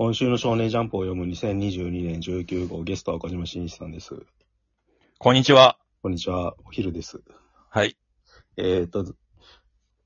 [0.00, 4.14] 今週の少年ジャンプを読む2022年19号ゲストは岡島真一さんです。
[5.18, 5.76] こんにちは。
[6.02, 7.20] こんにちは、お昼です。
[7.68, 7.96] はい。
[8.56, 9.12] えっ、と、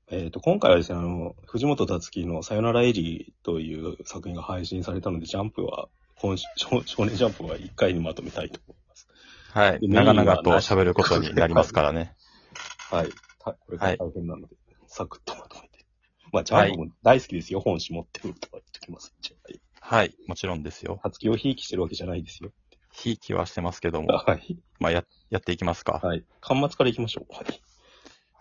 [0.09, 9.07] えっ、と、今回はですね、あの、藤本達樹のさよならエリーという作品が配信されたので、ジャンプは、今週、少少年ジャンプは1回にまとめたいと思います。
[9.51, 9.79] はい。
[9.87, 12.15] 長々と喋ることになりますからね。
[12.89, 13.09] はい。
[13.37, 14.55] たこれから大変なので、
[14.87, 15.85] サクッとまとめて。
[16.31, 19.13] まあ、ジャンプも大好きですよ、本誌持ってるとは言っときます。
[19.45, 19.61] はい。
[20.27, 20.99] もちろんですよ。
[21.03, 22.51] 達樹をひいきしてるわけじゃないですよ。
[22.91, 24.07] ひいきはしてますけども。
[24.15, 24.57] はい。
[24.79, 25.99] まあ、や、やっていきますか。
[26.03, 26.23] はい。
[26.41, 27.33] 端末から行きましょう。
[27.33, 27.45] はい。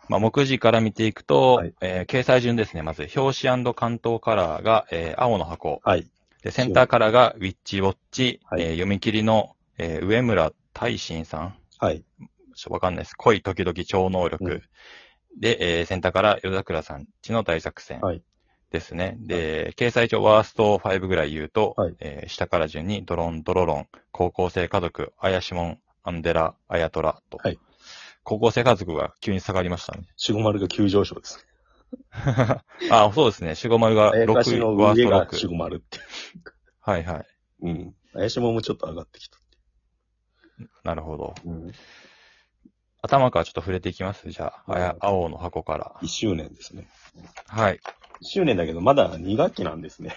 [0.09, 2.83] まあ、目次から見ていくと、はいえー掲載順ですね。
[2.83, 5.81] まず、表紙関東カラーが、えー青の箱。
[5.85, 6.07] はい。
[6.43, 8.41] で、センターカラーがウィッチウォッチ。
[8.45, 11.57] はいえー読み切りの、えー上村大臣さん。
[11.79, 12.05] はい。
[12.55, 13.15] ちょわかんないです。
[13.15, 14.45] 恋時々超能力。
[14.45, 14.63] うん
[15.39, 18.01] で、えーセンターから夜桜さんちの大作戦。
[18.01, 18.23] はい
[18.73, 19.17] ですね。
[19.21, 27.39] で、掲載上ワースト5ぐらい言うと、はいえー下から順にドロン、ドロロン、高校生家族、あやしもん、アンデラ、あやとらと。
[27.39, 27.59] はい
[28.25, 30.05] 高校生家族が急に下がりましたね。
[30.17, 31.45] シゴマルが急上昇です。
[32.91, 33.55] あ、そうですね。
[33.57, 35.51] シゴマルがあやかし6、のワー上がシスト6。
[35.51, 35.99] ゴマルって。
[36.81, 37.27] はいはい。
[37.63, 37.95] うん。
[38.15, 39.39] あやしももちょっと上がってきた。
[40.85, 41.35] なるほど。
[41.45, 41.73] うん。
[43.03, 44.31] 頭からちょっと触れていきます？
[44.31, 45.93] じゃあ、あやはい青の箱から。
[46.03, 46.87] 1周年ですね。
[47.49, 47.81] はい。
[48.23, 50.17] 1周年だけど、まだ2学期なんですね。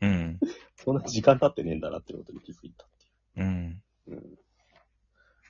[0.00, 0.38] うん。
[0.76, 2.88] そんな時間経ってねえんだなってことに気づいたっ
[3.34, 3.82] てうん。
[4.08, 4.14] いう。
[4.14, 4.22] うん。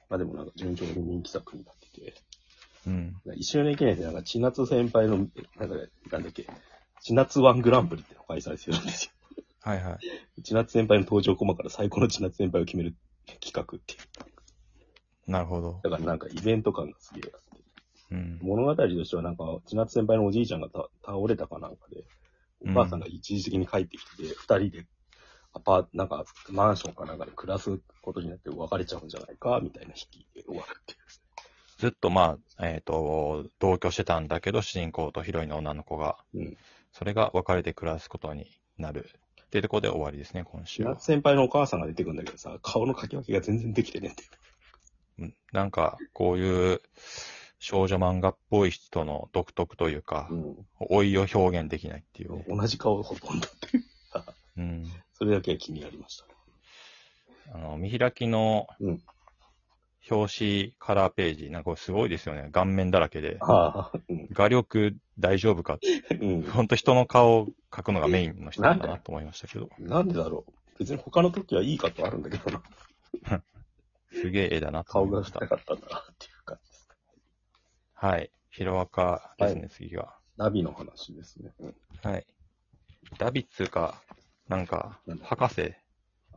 [0.08, 2.14] まあでもなんか順調に人気作になってて。
[2.86, 3.16] うん。
[3.26, 5.76] 1周年記念でなんか千夏先輩の、なんか、
[6.10, 6.46] なんだっけ、
[7.00, 9.12] 千夏ワングランプリってのが開催するんですよ。
[9.60, 9.98] はいは
[10.36, 10.42] い。
[10.42, 12.96] 千夏先輩の登場コマから最高の千夏先輩を決める
[13.40, 15.30] 企画っていう。
[15.30, 15.80] なるほど。
[15.82, 17.32] だからなんかイベント感がすげえ。
[18.10, 18.38] うん。
[18.42, 22.04] 物語としてはなんか、千夏先輩のおじいちゃんがた倒れたかなんかで、
[22.60, 24.86] お母さんが一時的に帰ってきて、二、人で、
[25.52, 30.98] アパート、なんか、マンションかなんかで暮らすことになって別れちゃうんじゃないか、みたいな引きで終わるっていう
[31.78, 36.56] ずっとまあ、えっ、と、同居してたんだけど、主人公とヒロインの女の子が、うん
[36.90, 38.46] それが別れて暮らすことに
[38.78, 39.10] なる。
[39.44, 41.04] っていうところで終わりですね、今週は千夏。
[41.04, 44.28] 先輩のお母さんが出てくるんだけどさ、顔の描き分けが全然できてねえんだよ。
[45.20, 46.80] うんなんか、こういう
[47.58, 50.28] 少女漫画っぽい人の独特というか、
[50.90, 52.44] 老いを表現できないっていう。
[52.48, 53.84] 同じ顔ほとんどっていう。
[54.58, 54.86] うん。
[55.14, 56.24] それだけは気になりました。
[57.54, 59.02] あの、見開きのうん
[60.10, 62.48] 表紙カラーページ、なんかすごいですよね。
[62.50, 63.36] 顔面だらけで。
[63.40, 64.28] ああ、うん。
[64.32, 66.16] 画力大丈夫かって。
[66.16, 66.42] うん。
[66.42, 69.68] ほんと人の顔を描くのがメインの人なんだなと思いましたけど。
[69.78, 70.52] なんでだろう。
[70.78, 72.62] 別に他の時はいいかとあるんだけどな。
[74.12, 75.56] すげえ絵だなと顔思いましたがした。
[75.56, 76.04] かったんだな。
[78.00, 78.30] はい。
[78.50, 80.14] ヒロアカですね、次が。
[80.36, 81.52] ナビの話ですね。
[81.58, 82.26] うん、はい。
[83.18, 83.94] ダビッツが、
[84.48, 85.26] なんかなん、だ？
[85.26, 85.72] 博士あ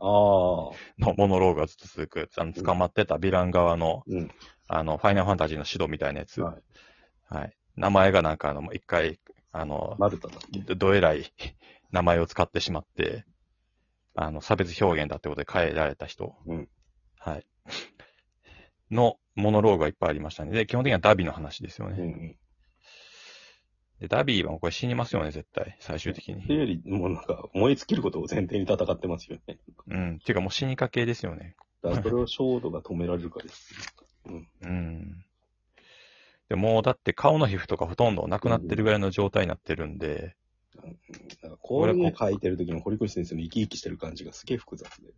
[0.00, 0.74] の
[1.16, 4.30] モノローグがずっと続く、あの、捕まってたヴィラン側の、うん。
[4.66, 6.40] あの、ファイナルファンタジーの指導みたいなやつ。
[6.40, 6.62] はい。
[7.28, 7.56] はい。
[7.76, 9.20] 名前がなんか、あの、一回、
[9.52, 10.34] あの、マルタだ
[10.66, 11.32] どどえらい
[11.92, 13.24] 名前を使ってしまって、
[14.16, 16.34] あの、差別表現だってことで変えられた人。
[16.44, 16.68] うん
[17.18, 17.46] はい。
[18.90, 20.52] のモノローグがいっぱいありましたね。
[20.52, 21.96] で、基本的にはダビの話ですよね。
[21.98, 22.36] うんうん。
[24.00, 25.76] で、ダビーはこれ死にますよね、絶対。
[25.80, 26.42] 最終的に。
[26.42, 29.58] っていうより、もうなんか、燃え尽きることを前提に戦ってますよね。
[29.88, 30.16] うん。
[30.16, 31.54] っていうかもう死にかけですよね。
[31.82, 33.74] だからそれを衝動が止められるかです。
[34.26, 34.48] うん。
[34.62, 35.24] うん。
[36.48, 40.36] でもうだって顔の皮膚とかほとんどなくなってるぐらいの状態になってるんで、
[41.42, 45.14] なんかこういう書いてる時の堀越先生の生き生きしてる感じがすげえ複雑で、ね、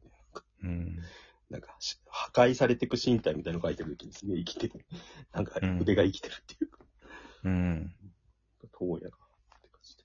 [0.63, 0.99] うん。
[1.55, 4.85] なんかし破壊されていく身体みたいなのを書いてる時にすげえ生きてる。
[5.33, 6.79] なんか腕が生きてるっていうか、
[7.45, 7.95] うん。
[8.73, 9.11] 遠やなっ
[9.63, 10.05] て感じで。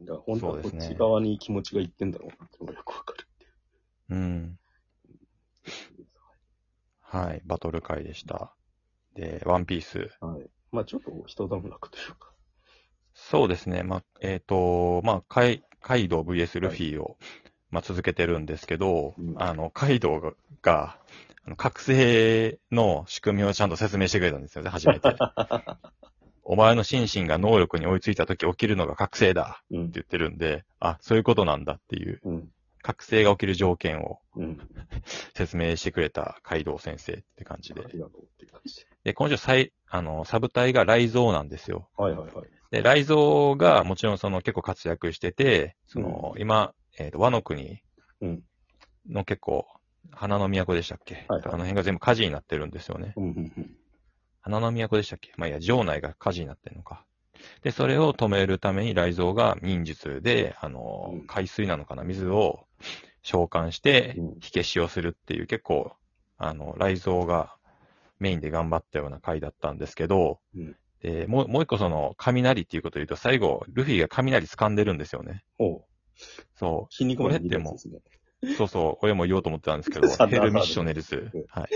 [0.00, 3.52] だから本当はこっち側に気持ちがいってんだろうなってのがよくわかるっていう。
[4.08, 4.58] うん。
[6.98, 7.42] はい。
[7.44, 8.56] バトル会でした。
[9.14, 10.10] で、ワンピース。
[10.20, 10.50] はい。
[10.72, 12.34] まあちょっと人段落というか。
[13.14, 13.84] そうですね。
[13.84, 17.16] まあ、えっ、と、まあ、カイ、カイドウ VS ルフィを、
[17.74, 20.96] まあ、続けてるんですけど、うんあの、カイドウが、
[21.56, 25.16] 覚醒の仕組みをちゃんと説明してくれたんですよね、初めて。
[26.44, 29.90] お前の心身が能力に追いついた時起きるのが覚醒だうんって。
[29.94, 32.48] 言ってるんで、あ、そういうことなんだっていう、うん。
[32.80, 34.60] 覚醒が起きる条件をうん。
[35.34, 37.82] 説明してくれたカイドウ先生って感じで。
[39.02, 41.88] で、今週最、あの、サブ隊が雷蔵なんですよ。
[41.96, 42.48] はいはいはい。
[42.70, 47.80] で、雷蔵がもちろんその結構活躍してて、その、今、えっ、と、和の国
[48.20, 48.42] うん。
[49.08, 49.66] の結構、
[50.12, 53.14] 花の都でしたっけ、はいはいあの辺が全部火事になってるんですよね。
[53.16, 53.76] うんうんうん。
[54.42, 55.32] 花の都でしたっけ？
[55.36, 57.04] まあいいや、城内が火事になってるのか。
[57.62, 62.66] で、それを止めるために雷蔵が忍術で、あの、うん海水なのかな、水を
[63.22, 65.92] 召喚してうん、火消しをするっていう、結構、
[66.36, 67.56] あの、雷蔵が
[68.18, 75.44] メインで頑張ったような回だったんですけど、うんで、もう、もう一個その、雷っていうことを言うと、最後、ルフィが雷掴んでるんですよね。
[75.58, 75.84] お
[76.16, 76.58] う。
[76.58, 77.98] そ筋肉マン見るやつですね。
[78.42, 78.54] う。
[78.54, 81.44] そうそう、俺も言おうと思ってたんですけど、ヘルミッショネルズうん。
[81.48, 81.68] はい。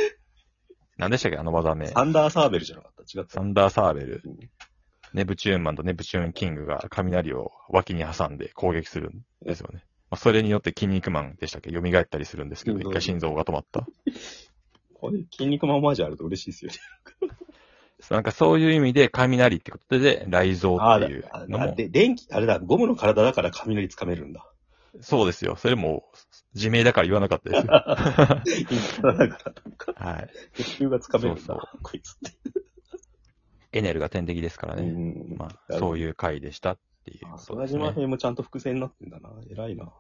[0.97, 1.87] 何でしたっけ、あの技名。
[1.87, 3.41] サンダーサーベルじゃなかった違ったサ。
[3.41, 4.39] ンダーサーベルうん。
[5.15, 9.85] ネプチューンマンとネプチューンキングが雷を脇に挟んで攻撃するんですよね。
[10.11, 11.71] まあ、それによって筋肉マンでしたっけ？
[11.71, 13.87] 蘇ったりするんですけど、うん一回心臓が止まった。
[14.95, 16.79] これ、筋肉マンオマージュあると嬉しいですよね。
[18.11, 24.47] なんかそういう意味で雷ってことで、雷蔵あっていうあ、のも、あで、電気、あれだ、ゴムの体だから雷つかめるんだ。
[25.01, 25.57] そうですよ。
[25.57, 26.05] それも、
[26.55, 27.61] 自明だから言わなかったです。
[27.63, 29.53] インターだか
[29.97, 30.29] ら、はい。
[30.55, 31.43] 鉄球がつかめるんだ。
[31.43, 32.33] そうこいつって。
[33.73, 34.83] エネルが天敵ですからね。
[34.83, 35.99] うんまあ、そうう。
[35.99, 37.31] いう回でしたっていうね。
[37.47, 39.31] 空島編もちゃんと伏線になってんだな。
[39.51, 39.93] 偉いな。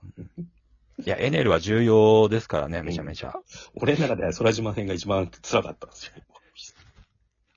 [1.05, 3.35] いや、エネルは重要ですからね、めちゃめちゃ。
[3.77, 6.13] 俺の中では空島編が一番辛かったんですよ。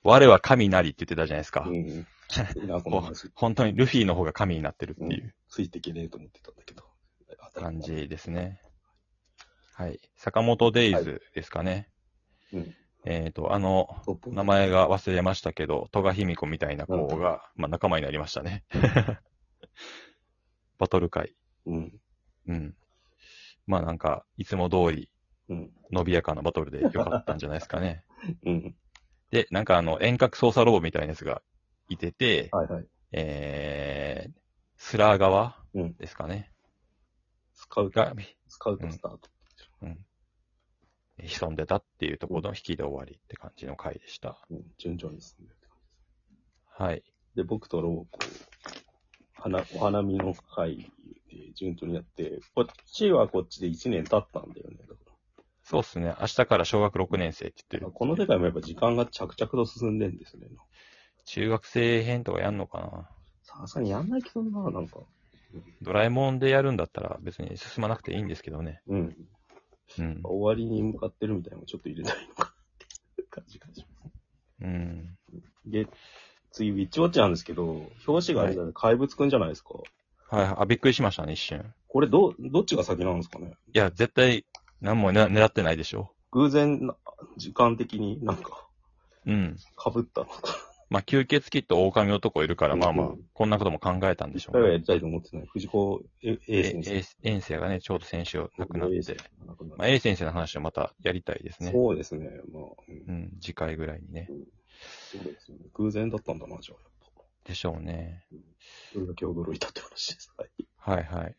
[0.02, 1.64] 我は神なりって言ってたじゃないですか。
[1.66, 1.76] うん。
[1.76, 2.04] い
[2.64, 3.30] いな、この話。
[3.34, 6.84] 本当にルフィの方が神になってるっていうついていけねえと思ってたんだけど。
[7.54, 8.60] 感じですね。
[9.74, 10.00] はい。
[10.16, 11.88] 坂本デイズですかね。
[12.52, 12.74] うん。
[13.04, 13.88] えっ、と、あの、
[14.26, 18.64] 名前が忘れましたけど、戸賀卑弥子みたいな子が、まあ仲間になりましたね。
[20.78, 21.34] バトル会。
[21.66, 22.00] うん。
[22.46, 22.76] うん。
[23.66, 25.10] まあなんか、いつも通り、
[25.48, 25.72] うん。
[25.90, 28.04] 伸びやかなバトルでよかったんじゃないですかね。
[28.46, 28.76] うん。
[29.32, 31.42] で、なんかあの、遠隔操作ロボみたいなやつが
[31.88, 32.86] いてて、はいはい。
[33.12, 34.32] えー、
[34.76, 36.52] スラー側うんですかね。
[37.54, 38.14] スカウト、が、
[38.46, 39.32] スカウトスタート。
[41.18, 44.38] 潜んでたっていうところの引きで終わりって感じの回でした。
[44.50, 44.64] うん。
[44.76, 46.42] 順調に進んでるって感じで
[46.76, 46.82] す。
[46.82, 47.02] はい。
[47.34, 50.90] で、僕とローこう、花、お花見の会
[51.30, 54.76] で順調にやって、こっちはこっちで1年経ったんだよね。
[54.78, 55.01] だか
[55.64, 56.14] そうっすね。
[56.20, 57.86] 明日から小学6年生って言ってる。
[57.86, 60.48] らこの世界もやっぱ時間が着々と進んでんですね。
[61.24, 63.08] 中学生編とかやんのかな
[63.42, 65.00] さすがにやんないけどな、なんか。
[65.82, 68.82] ドラえもんでやるんだったら別に進まなくていいんですけどね。
[68.86, 69.16] うん。
[69.98, 70.20] うん。
[70.22, 72.84] 終わりに向かってるみたいなのもちょっと入れないのかっ
[73.16, 74.14] て感じがします。
[74.62, 75.18] うん。
[75.66, 75.86] で、
[76.52, 79.74] 次、ウィッチウォッチなんですけど、表紙があれだね、怪物くんじゃないですか。
[80.30, 80.54] はいはい。
[80.60, 81.74] あ、びっくりしましたね、一瞬。
[81.88, 84.46] これ、ど、どっちが先なんですかねいや、絶対、
[84.82, 86.10] 何もね狙ってないでしょ？
[86.32, 86.96] 偶然な、
[87.36, 88.66] 時間的になんか、
[89.26, 89.56] うん。
[89.78, 90.56] 被ったのか。
[90.90, 94.60] まあ、吸血鬼と狼男いるから、まあまあうん、こんなことも考えたんでしょうね。
[94.60, 95.46] 一回はやりたいと思ってない。
[95.46, 96.96] 藤子え A 先生。
[96.96, 101.72] え遠征がね、ちょうど先週亡くなって、亡くなまあ、A 先生の話をまたやりたいですね。
[101.72, 102.28] そうですね。
[102.52, 104.28] まあ、うんうん、次回ぐらいにね。
[104.28, 105.58] そうですね。
[105.74, 107.22] 偶然だったんだな、じゃあ、やっぱ。
[107.44, 108.24] でしょうね。
[108.92, 110.30] それだけ驚いたって話です。
[110.36, 110.50] はい。
[110.76, 111.36] はいはい。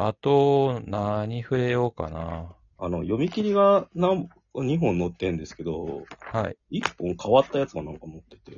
[0.00, 2.54] あと、何触れようかな。
[2.78, 6.80] あの、読み切りが何、2本載ってんですけど、はい。
[6.80, 8.56] 1本変わったやつがなんか持ってて、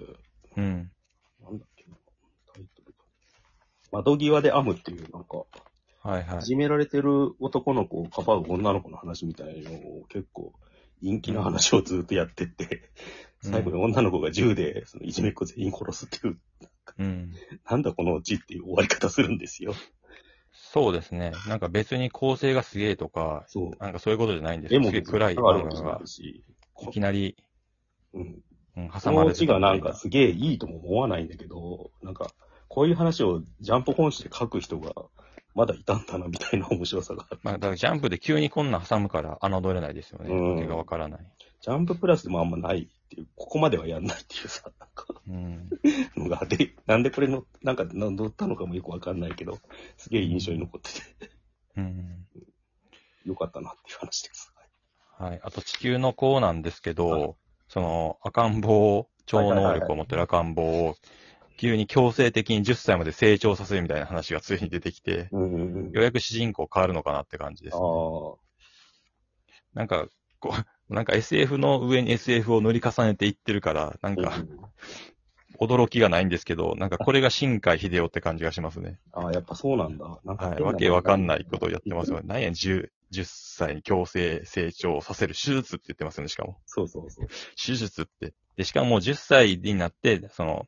[0.58, 0.90] うん。
[1.42, 1.96] なんだっけな、
[2.54, 2.98] タイトルが。
[3.90, 5.44] 窓際で編むっていう、なんか、
[6.02, 6.42] はいはいい。
[6.42, 10.52] じめられてる男の子をかばう女の子の話みたいのを結構、
[11.02, 12.81] 陰気な話をずっとやってって、うん
[13.43, 16.38] 最後に女の子が銃で、そのいじめっ子全員殺すっていう、
[16.98, 17.32] うん。
[17.65, 19.74] なんだこのオチっていう終わり方するんですよ。
[20.72, 21.32] そうですね。
[21.48, 23.82] なんか別に構成がすげえとか、そう。
[23.82, 24.84] なんかそういうことじゃないんです絵よ。
[24.84, 27.36] すげえ暗い漫画がい、きなり、
[28.15, 28.41] うん。
[28.77, 32.31] うん、挟まれてたがなんかすげえいいとも思わないんだけど、なんか、
[32.69, 34.93] こういう話をジャンプ本誌で書く人が
[35.54, 37.40] まだいたんだなみたいな面白さがある。
[37.42, 40.30] まあ、だからジャンプで急にこんなん挟むから侮れないですよね。
[40.30, 41.20] うんわけがわからない。
[41.60, 45.70] ジャンププラスでもあんまないっていう、ここまではやんないっていうさ、なんか、うん。
[46.16, 49.58] のが、で、なんでこれの、なんか乗ったのかもよくわかんないけど、
[49.98, 51.30] すげえ印象に残ってて、
[51.76, 52.26] うん。
[53.24, 54.54] よかったなっていう話です。
[55.19, 55.40] はい。
[55.42, 57.34] あと地球の子なんですけど、はい
[57.70, 60.96] その赤ん坊、超能力を持ってる赤ん坊を、
[61.60, 65.93] 急に強制的に10歳まで成長させるみたいな話がついに出てきて、うんうんうん。
[65.93, 67.82] ようやく主人公変わるのかなって感じです、ああ、
[69.74, 70.06] なんか、
[70.38, 70.55] こ
[70.88, 74.48] う、なんか SF の上に SF を塗り重ねていってるから、なんか、うん
[75.58, 78.98] 驚きがないんですけど、なんかこれが新海秀夫って感じがしますね。
[79.12, 80.19] ああ、やっぱそうなんだ。
[80.24, 80.62] なんかはい。
[80.62, 82.22] わけわかんないことをやってますよね。
[82.24, 86.58] 何や、10、10歳に強制成長させる手術って言ってますよね、しかも。
[86.64, 87.26] そうそうそう。
[87.62, 88.32] 手術って。
[88.56, 90.67] で、しかももう10歳になって、その、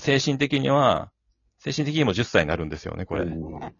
[0.00, 1.10] 精神的には、
[1.58, 3.22] 精神的にも10歳になるんですよね、これ。
[3.22, 3.74] うん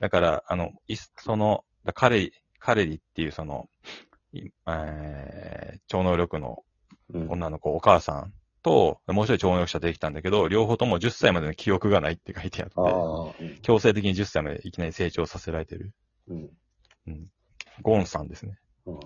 [0.00, 3.68] だから、あの、いその、だ彼、彼りっていうその、
[4.32, 6.64] いえー超能力の
[7.12, 8.26] うん女の子、お母さ
[8.62, 12.68] と、もう一人超能力者出てきたんだけど、両方とも10歳までの記憶がないって書いてあっ
[13.36, 15.92] て、強制的に10歳までいきなり成長させられてる。
[16.28, 16.50] うん。
[17.08, 17.26] うん。
[17.82, 18.58] ゴンさんですね。
[18.86, 18.98] うん。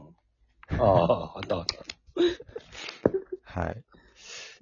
[0.79, 3.61] ああ、あったあった。
[3.61, 3.84] はい。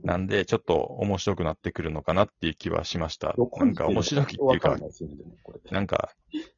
[0.03, 3.35] なんで、ちょっと面白くなってくるのかなっていう気はしました。
[3.59, 4.77] なんか面白いっていうか
[5.71, 6.11] なんか、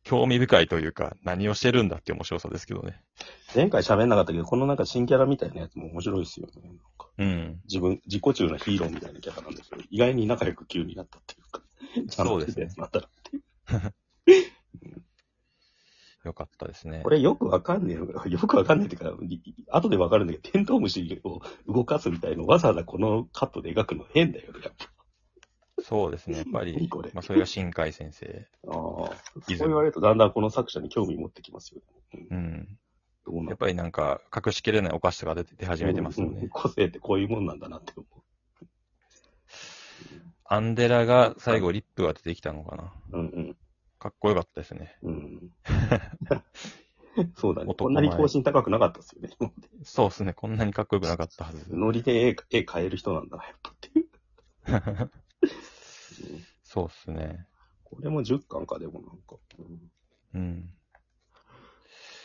[0.03, 3.01] 興味深いというか、何をしてるんだって面白さですけどね。
[3.55, 6.53] 前回喋んなかったけど、このなんか新キャラみたいなやつも面白いですよね。
[7.19, 7.61] うん。
[7.65, 11.63] 自分、自己中のヒーローみたいなキャラなんですけど、意外に仲良く急になったっていうか、
[12.09, 15.05] そうですね やつなったらっていう。
[16.25, 17.11] よかったですねこ。
[17.11, 17.97] れよくわかんねえ
[18.29, 19.41] よくわかんねえっていうか、い
[19.71, 25.83] 後でわかるんだけど、テントウムシを動かすみたいのわざわざこのカットで描くの変だよね、やっぱ。
[25.83, 26.39] そうですね。
[26.39, 28.47] やっぱり 何これ、まあ、それが新海先生。
[28.67, 31.81] ああ、そう言われるとだんだんこの作者に興味持ってきますよ
[32.13, 32.27] ね。
[32.31, 32.79] うん
[33.27, 33.49] うん。
[33.49, 36.41] やっぱりなんか、隠しきれないお菓子とか出て出始めてますよね。
[36.43, 38.07] うん個性ってこういうもんなんだなって思
[40.47, 42.93] アンデラが最後リップが出てきたのかな。
[43.13, 43.19] う。
[43.19, 43.57] うんうん。
[44.05, 44.99] かっこよかったですね。
[45.03, 45.51] うん。
[47.37, 47.71] そうだね。
[47.73, 49.31] 男こんなに更新高くなかったですよね。
[49.83, 50.35] そうですね。
[50.35, 51.75] こんなにかっこよくなかったはず。
[51.75, 54.07] ノリで絵絵描える人なんだな、やっぱっていう。
[54.67, 54.73] う
[56.37, 57.47] んそうですね。
[57.83, 59.37] これも10巻か、でもなんか。
[60.35, 60.71] うん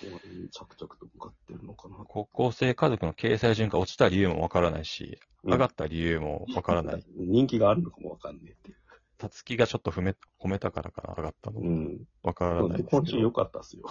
[0.02, 1.96] う着々と向かってるのかな。
[2.10, 7.06] 高校生家族の掲載順が落ちた理由もわからないし、うん上がった理由もわからない。
[7.16, 8.78] 人気があるのかもわかんねえっていう。
[9.20, 11.62] たつきがちょっと褒め、褒めたからかな、上がったの。
[11.62, 12.06] うん。
[12.24, 13.02] わからないですけど。
[13.02, 13.84] 今週良かったっすよ。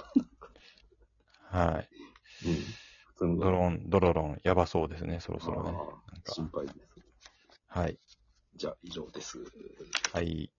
[1.50, 1.88] はい。
[2.44, 2.78] うん。
[3.38, 5.70] ドロン、ドロロン、やばそうですね、そろそろね。
[5.70, 5.75] あ
[6.12, 6.78] なんあか心配です。
[7.68, 7.99] はい。
[8.56, 9.38] じゃあ、以上です。
[10.12, 10.50] はい。